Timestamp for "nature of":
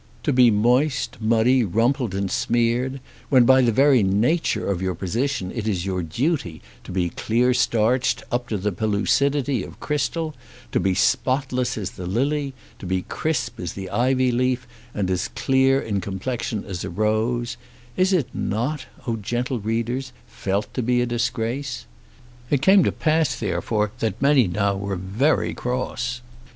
4.01-4.81